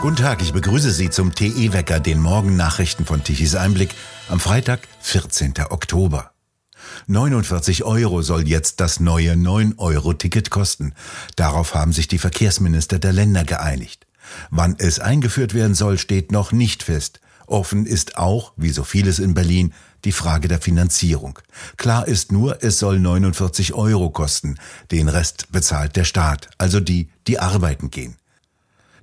[0.00, 3.90] Guten Tag, ich begrüße Sie zum TE-Wecker, den Morgennachrichten von Tichys Einblick
[4.30, 5.52] am Freitag, 14.
[5.68, 6.30] Oktober.
[7.06, 10.94] 49 Euro soll jetzt das neue 9-Euro-Ticket kosten.
[11.36, 14.06] Darauf haben sich die Verkehrsminister der Länder geeinigt.
[14.50, 17.20] Wann es eingeführt werden soll, steht noch nicht fest.
[17.46, 19.74] Offen ist auch, wie so vieles in Berlin,
[20.06, 21.38] die Frage der Finanzierung.
[21.76, 24.56] Klar ist nur, es soll 49 Euro kosten.
[24.90, 28.16] Den Rest bezahlt der Staat, also die, die arbeiten gehen.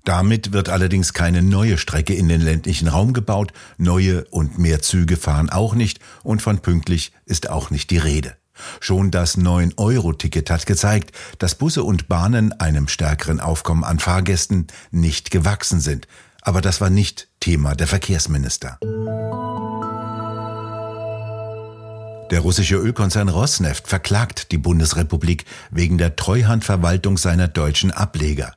[0.08, 5.18] Damit wird allerdings keine neue Strecke in den ländlichen Raum gebaut, neue und mehr Züge
[5.18, 8.38] fahren auch nicht und von pünktlich ist auch nicht die Rede.
[8.80, 15.30] Schon das 9-Euro-Ticket hat gezeigt, dass Busse und Bahnen einem stärkeren Aufkommen an Fahrgästen nicht
[15.30, 16.08] gewachsen sind.
[16.42, 18.80] Aber das war nicht Thema der Verkehrsminister.
[22.32, 28.54] Der russische Ölkonzern Rosneft verklagt die Bundesrepublik wegen der Treuhandverwaltung seiner deutschen Ableger.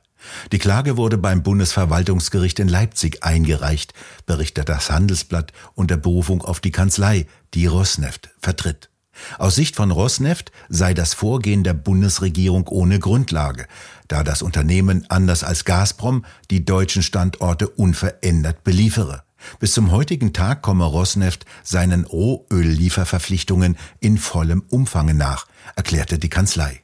[0.51, 3.93] Die Klage wurde beim Bundesverwaltungsgericht in Leipzig eingereicht,
[4.25, 8.89] berichtet das Handelsblatt unter Berufung auf die Kanzlei, die Rosneft vertritt.
[9.37, 13.67] Aus Sicht von Rosneft sei das Vorgehen der Bundesregierung ohne Grundlage,
[14.07, 19.23] da das Unternehmen anders als Gazprom die deutschen Standorte unverändert beliefere.
[19.59, 26.81] Bis zum heutigen Tag komme Rosneft seinen Rohöllieferverpflichtungen in vollem Umfange nach, erklärte die Kanzlei.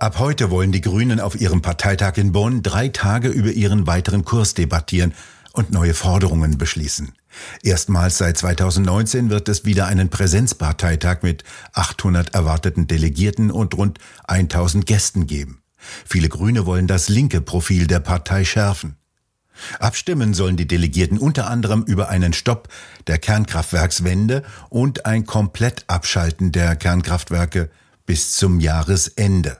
[0.00, 4.24] Ab heute wollen die Grünen auf ihrem Parteitag in Bonn drei Tage über ihren weiteren
[4.24, 5.12] Kurs debattieren
[5.52, 7.12] und neue Forderungen beschließen.
[7.62, 14.86] Erstmals seit 2019 wird es wieder einen Präsenzparteitag mit 800 erwarteten Delegierten und rund 1000
[14.86, 15.60] Gästen geben.
[16.06, 18.96] Viele Grüne wollen das linke Profil der Partei schärfen.
[19.80, 22.68] Abstimmen sollen die Delegierten unter anderem über einen Stopp
[23.06, 27.68] der Kernkraftwerkswende und ein Komplettabschalten der Kernkraftwerke
[28.06, 29.58] bis zum Jahresende.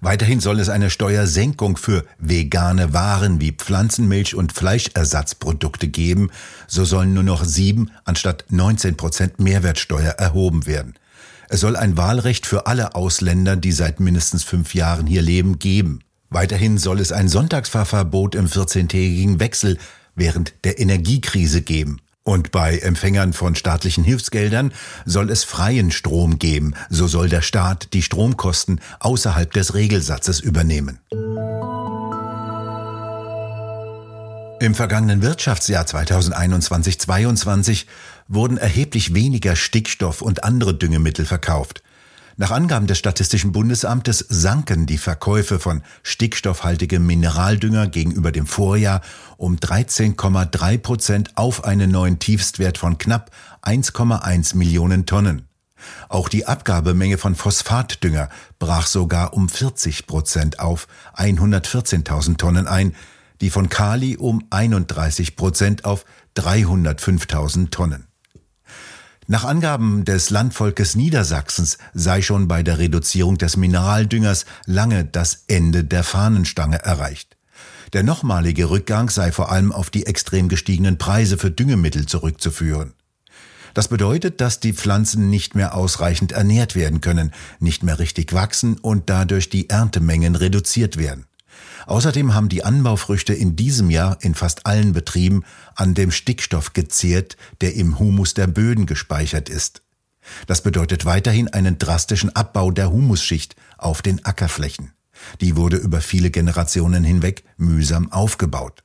[0.00, 6.30] Weiterhin soll es eine Steuersenkung für vegane Waren wie Pflanzenmilch und Fleischersatzprodukte geben.
[6.66, 10.94] So sollen nur noch sieben anstatt 19 Prozent Mehrwertsteuer erhoben werden.
[11.48, 16.00] Es soll ein Wahlrecht für alle Ausländer, die seit mindestens fünf Jahren hier leben, geben.
[16.30, 19.76] Weiterhin soll es ein Sonntagsfahrverbot im 14-tägigen Wechsel
[20.14, 22.00] während der Energiekrise geben.
[22.24, 24.72] Und bei Empfängern von staatlichen Hilfsgeldern
[25.04, 31.00] soll es freien Strom geben, so soll der Staat die Stromkosten außerhalb des Regelsatzes übernehmen.
[34.60, 37.86] Im vergangenen Wirtschaftsjahr 2021-22
[38.28, 41.82] wurden erheblich weniger Stickstoff und andere Düngemittel verkauft.
[42.36, 49.02] Nach Angaben des Statistischen Bundesamtes sanken die Verkäufe von stickstoffhaltigem Mineraldünger gegenüber dem Vorjahr
[49.36, 53.30] um 13,3 Prozent auf einen neuen Tiefstwert von knapp
[53.62, 55.46] 1,1 Millionen Tonnen.
[56.08, 58.28] Auch die Abgabemenge von Phosphatdünger
[58.58, 62.94] brach sogar um 40 Prozent auf 114.000 Tonnen ein,
[63.40, 66.04] die von Kali um 31 Prozent auf
[66.36, 68.06] 305.000 Tonnen.
[69.32, 75.84] Nach Angaben des Landvolkes Niedersachsens sei schon bei der Reduzierung des Mineraldüngers lange das Ende
[75.84, 77.38] der Fahnenstange erreicht.
[77.94, 82.92] Der nochmalige Rückgang sei vor allem auf die extrem gestiegenen Preise für Düngemittel zurückzuführen.
[83.72, 88.76] Das bedeutet, dass die Pflanzen nicht mehr ausreichend ernährt werden können, nicht mehr richtig wachsen
[88.80, 91.24] und dadurch die Erntemengen reduziert werden.
[91.86, 97.36] Außerdem haben die Anbaufrüchte in diesem Jahr in fast allen Betrieben an dem Stickstoff gezehrt,
[97.60, 99.82] der im Humus der Böden gespeichert ist.
[100.46, 104.92] Das bedeutet weiterhin einen drastischen Abbau der Humusschicht auf den Ackerflächen.
[105.40, 108.82] Die wurde über viele Generationen hinweg mühsam aufgebaut.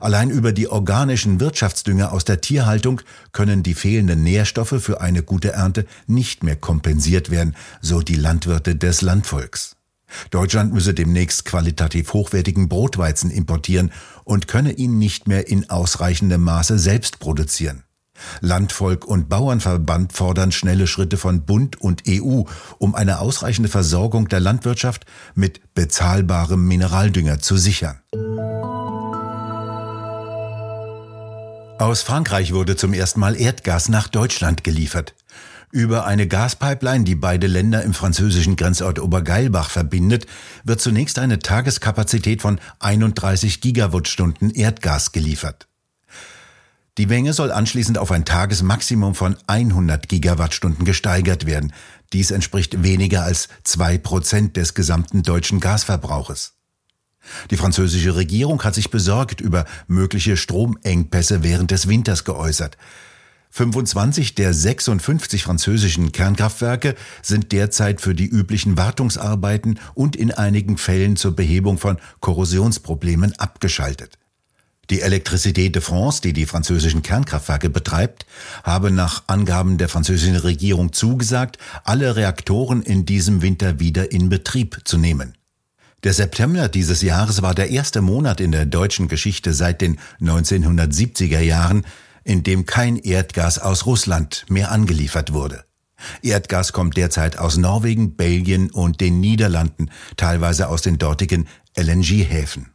[0.00, 3.02] Allein über die organischen Wirtschaftsdünger aus der Tierhaltung
[3.32, 8.76] können die fehlenden Nährstoffe für eine gute Ernte nicht mehr kompensiert werden, so die Landwirte
[8.76, 9.77] des Landvolks.
[10.30, 13.92] Deutschland müsse demnächst qualitativ hochwertigen Brotweizen importieren
[14.24, 17.84] und könne ihn nicht mehr in ausreichendem Maße selbst produzieren.
[18.40, 22.42] Landvolk und Bauernverband fordern schnelle Schritte von Bund und EU,
[22.78, 28.00] um eine ausreichende Versorgung der Landwirtschaft mit bezahlbarem Mineraldünger zu sichern.
[31.78, 35.14] Aus Frankreich wurde zum ersten Mal Erdgas nach Deutschland geliefert.
[35.70, 40.26] Über eine Gaspipeline, die beide Länder im französischen Grenzort Obergeilbach verbindet,
[40.64, 45.68] wird zunächst eine Tageskapazität von 31 Gigawattstunden Erdgas geliefert.
[46.96, 51.72] Die Menge soll anschließend auf ein Tagesmaximum von 100 Gigawattstunden gesteigert werden.
[52.12, 56.54] Dies entspricht weniger als zwei Prozent des gesamten deutschen Gasverbrauches.
[57.50, 62.78] Die französische Regierung hat sich besorgt über mögliche Stromengpässe während des Winters geäußert.
[63.50, 71.16] 25 der 56 französischen Kernkraftwerke sind derzeit für die üblichen Wartungsarbeiten und in einigen Fällen
[71.16, 74.18] zur Behebung von Korrosionsproblemen abgeschaltet.
[74.90, 78.24] Die Electricité de France, die die französischen Kernkraftwerke betreibt,
[78.62, 84.80] habe nach Angaben der französischen Regierung zugesagt, alle Reaktoren in diesem Winter wieder in Betrieb
[84.84, 85.34] zu nehmen.
[86.04, 91.40] Der September dieses Jahres war der erste Monat in der deutschen Geschichte seit den 1970er
[91.40, 91.84] Jahren,
[92.28, 95.64] in dem kein Erdgas aus Russland mehr angeliefert wurde.
[96.22, 102.66] Erdgas kommt derzeit aus Norwegen, Belgien und den Niederlanden, teilweise aus den dortigen LNG-Häfen.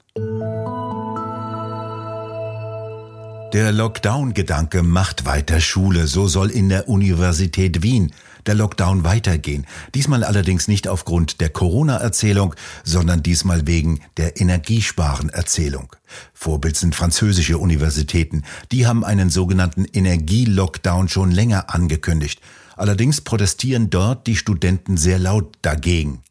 [3.53, 8.11] Der Lockdown-Gedanke macht weiter Schule, so soll in der Universität Wien
[8.47, 9.65] der Lockdown weitergehen.
[9.95, 15.95] Diesmal allerdings nicht aufgrund der Corona-Erzählung, sondern diesmal wegen der Energiesparen-Erzählung.
[16.33, 18.43] Vorbild sind französische Universitäten.
[18.71, 22.41] Die haben einen sogenannten Energie-Lockdown schon länger angekündigt.
[22.75, 26.21] Allerdings protestieren dort die Studenten sehr laut dagegen.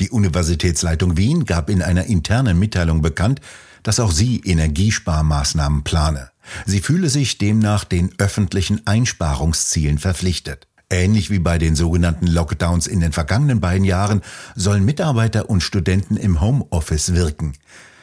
[0.00, 3.40] Die Universitätsleitung Wien gab in einer internen Mitteilung bekannt,
[3.82, 6.30] dass auch sie Energiesparmaßnahmen plane.
[6.66, 10.66] Sie fühle sich demnach den öffentlichen Einsparungszielen verpflichtet.
[10.90, 14.22] Ähnlich wie bei den sogenannten Lockdowns in den vergangenen beiden Jahren
[14.56, 17.52] sollen Mitarbeiter und Studenten im Homeoffice wirken.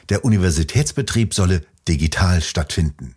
[0.07, 3.15] Der Universitätsbetrieb solle digital stattfinden.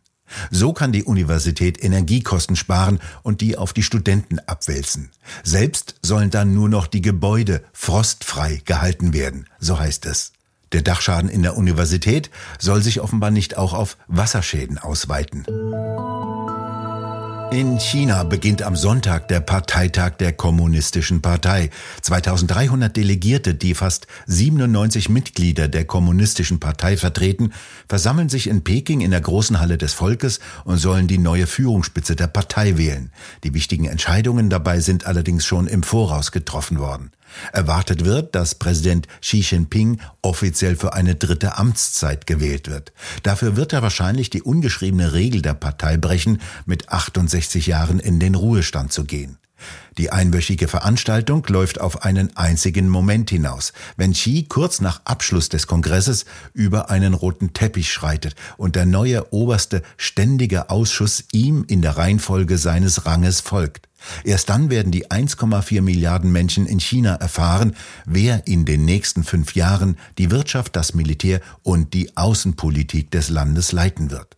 [0.51, 5.11] So kann die Universität Energiekosten sparen und die auf die Studenten abwälzen.
[5.45, 10.33] Selbst sollen dann nur noch die Gebäude frostfrei gehalten werden, so heißt es.
[10.73, 15.45] Der Dachschaden in der Universität soll sich offenbar nicht auch auf Wasserschäden ausweiten.
[17.53, 21.71] In China beginnt am Sonntag der Parteitag der Kommunistischen Partei.
[22.01, 27.53] 2300 Delegierte, die fast 97 Mitglieder der Kommunistischen Partei vertreten,
[27.89, 32.15] versammeln sich in Peking in der großen Halle des Volkes und sollen die neue Führungsspitze
[32.15, 33.11] der Partei wählen.
[33.43, 37.11] Die wichtigen Entscheidungen dabei sind allerdings schon im Voraus getroffen worden.
[37.53, 42.93] Erwartet wird, dass Präsident Xi Jinping offiziell für eine dritte Amtszeit gewählt wird.
[43.23, 48.35] Dafür wird er wahrscheinlich die ungeschriebene Regel der Partei brechen, mit 68 Jahren in den
[48.35, 49.39] Ruhestand zu gehen.
[49.99, 55.67] Die einwöchige Veranstaltung läuft auf einen einzigen Moment hinaus, wenn Xi kurz nach Abschluss des
[55.67, 56.25] Kongresses
[56.55, 62.57] über einen roten Teppich schreitet und der neue oberste ständige Ausschuss ihm in der Reihenfolge
[62.57, 63.90] seines Ranges folgt.
[64.25, 67.77] Erst dann werden die 1,4 Milliarden Menschen in China erfahren,
[68.07, 73.73] wer in den nächsten fünf Jahren die Wirtschaft, das Militär und die Außenpolitik des Landes
[73.73, 74.37] leiten wird.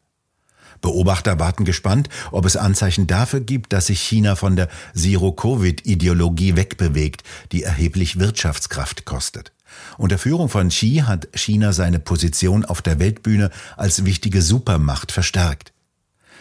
[0.81, 7.23] Beobachter warten gespannt, ob es Anzeichen dafür gibt, dass sich China von der Zero-Covid-Ideologie wegbewegt,
[7.53, 9.53] die erheblich Wirtschaftskraft kostet.
[9.97, 15.72] Unter Führung von Xi hat China seine Position auf der Weltbühne als wichtige Supermacht verstärkt.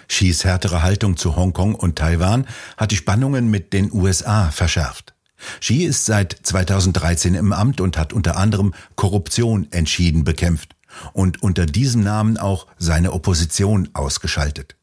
[0.07, 5.13] Xis härtere Haltung zu Hongkong und Taiwan hat die Spannungen mit den USA verschärft.
[5.59, 10.75] Xi ist seit 2013 im Amt und hat unter anderem Korruption entschieden bekämpft
[11.13, 14.75] und unter diesem Namen auch seine Opposition ausgeschaltet.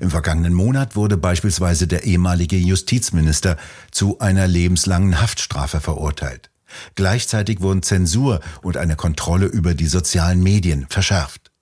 [0.00, 3.56] Im vergangenen Monat wurde beispielsweise der ehemalige Justizminister
[3.90, 6.50] zu einer lebenslangen Haftstrafe verurteilt.
[6.96, 11.52] Gleichzeitig wurden Zensur und eine Kontrolle über die sozialen Medien verschärft.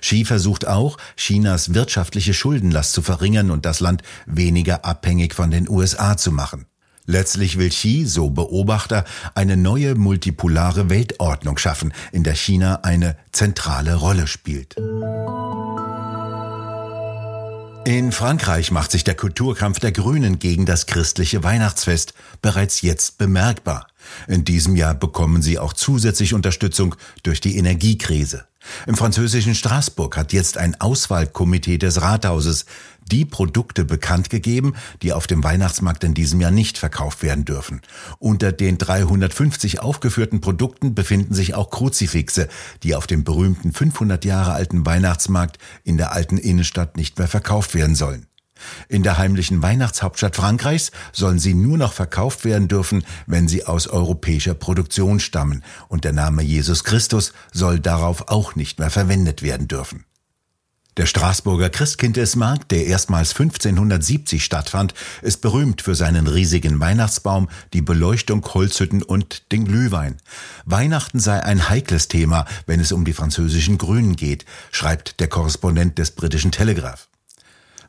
[0.00, 5.68] Xi versucht auch, Chinas wirtschaftliche Schuldenlast zu verringern und das Land weniger abhängig von den
[5.68, 6.66] USA zu machen.
[7.06, 9.04] Letztlich will Xi, so Beobachter,
[9.34, 14.76] eine neue multipolare Weltordnung schaffen, in der China eine zentrale Rolle spielt.
[17.86, 23.86] In Frankreich macht sich der Kulturkampf der Grünen gegen das christliche Weihnachtsfest bereits jetzt bemerkbar.
[24.26, 28.44] In diesem Jahr bekommen sie auch zusätzlich Unterstützung durch die Energiekrise.
[28.86, 32.66] Im französischen Straßburg hat jetzt ein Auswahlkomitee des Rathauses
[33.10, 37.80] die Produkte bekannt gegeben, die auf dem Weihnachtsmarkt in diesem Jahr nicht verkauft werden dürfen.
[38.18, 42.48] Unter den 350 aufgeführten Produkten befinden sich auch Kruzifixe,
[42.82, 47.74] die auf dem berühmten 500 Jahre alten Weihnachtsmarkt in der alten Innenstadt nicht mehr verkauft
[47.74, 48.26] werden sollen.
[48.88, 53.86] In der heimlichen Weihnachtshauptstadt Frankreichs sollen sie nur noch verkauft werden dürfen, wenn sie aus
[53.86, 59.68] europäischer Produktion stammen, und der Name Jesus Christus soll darauf auch nicht mehr verwendet werden
[59.68, 60.04] dürfen.
[60.98, 68.44] Der Straßburger Christkindlesmarkt, der erstmals 1570 stattfand, ist berühmt für seinen riesigen Weihnachtsbaum, die Beleuchtung,
[68.44, 70.16] Holzhütten und den Glühwein.
[70.64, 75.98] Weihnachten sei ein heikles Thema, wenn es um die französischen Grünen geht, schreibt der Korrespondent
[75.98, 77.08] des britischen Telegraph.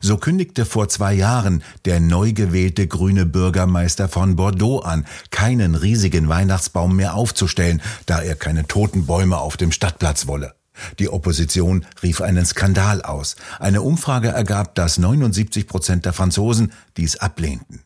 [0.02, 6.28] So kündigte vor zwei Jahren der neu gewählte grüne Bürgermeister von Bordeaux an, keinen riesigen
[6.28, 10.54] Weihnachtsbaum mehr aufzustellen, da er keine toten Bäume auf dem Stadtplatz wolle.
[10.98, 13.36] Die Opposition rief einen Skandal aus.
[13.58, 17.82] Eine Umfrage ergab, dass 79 Prozent der Franzosen dies ablehnten.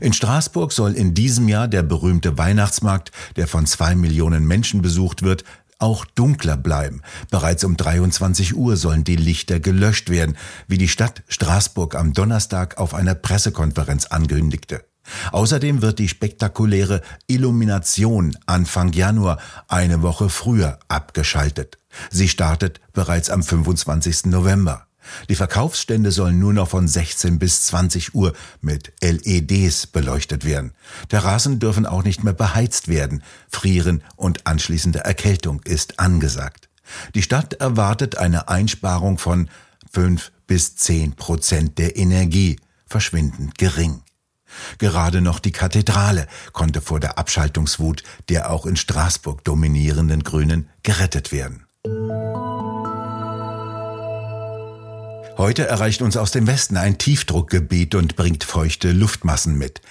[0.00, 5.22] In Straßburg soll in diesem Jahr der berühmte Weihnachtsmarkt, der von zwei Millionen Menschen besucht
[5.22, 5.44] wird,
[5.78, 7.02] auch dunkler bleiben.
[7.30, 10.36] Bereits um 23 Uhr sollen die Lichter gelöscht werden,
[10.68, 14.84] wie die Stadt Straßburg am Donnerstag auf einer Pressekonferenz ankündigte.
[15.32, 21.78] Außerdem wird die spektakuläre Illumination Anfang Januar eine Woche früher abgeschaltet.
[22.10, 24.26] Sie startet bereits am 25.
[24.26, 24.85] November.
[25.28, 30.72] Die Verkaufsstände sollen nur noch von 16 bis 20 Uhr mit LEDs beleuchtet werden.
[31.08, 33.22] Terrassen dürfen auch nicht mehr beheizt werden.
[33.48, 36.68] Frieren und anschließende Erkältung ist angesagt.
[37.14, 39.48] Die Stadt erwartet eine Einsparung von
[39.92, 44.02] 5 bis 10 Prozent der Energie, verschwindend gering.
[44.78, 51.32] Gerade noch die Kathedrale konnte vor der Abschaltungswut der auch in Straßburg dominierenden Grünen gerettet
[51.32, 51.66] werden.
[55.38, 59.82] Heute erreicht uns aus dem Westen ein Tiefdruckgebiet und bringt feuchte Luftmassen mit.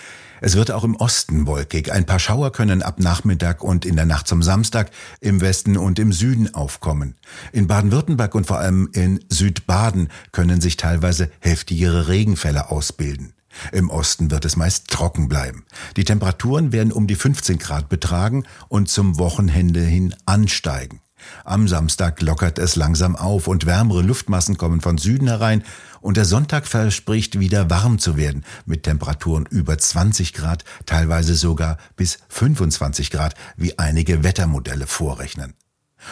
[0.42, 1.92] Es wird auch im Osten wolkig.
[1.92, 4.90] Ein paar Schauer können ab Nachmittag und in der Nacht zum Samstag
[5.22, 7.16] im Westen und im Süden aufkommen.
[7.52, 13.34] In Baden-Württemberg und vor allem in Südbaden können sich teilweise heftigere Regenfälle ausbilden.
[13.72, 15.66] Im Osten wird es meist trocken bleiben.
[15.96, 21.02] Die Temperaturen werden um die 15 Grad betragen und zum Wochenende hin ansteigen.
[21.44, 25.64] Am Samstag lockert es langsam auf und wärmere Luftmassen kommen von Süden herein
[26.02, 31.78] und der Sonntag verspricht wieder warm zu werden mit Temperaturen über 20 Grad, teilweise sogar
[31.96, 35.54] bis 25 Grad, wie einige Wettermodelle vorrechnen.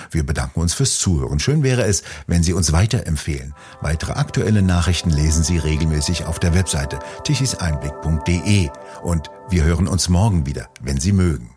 [0.09, 1.39] Wir bedanken uns fürs Zuhören.
[1.39, 3.53] Schön wäre es, wenn Sie uns weiterempfehlen.
[3.81, 8.69] Weitere aktuelle Nachrichten lesen Sie regelmäßig auf der Webseite tichiseinblick.de
[9.03, 11.52] und wir hören uns morgen wieder, wenn Sie mögen.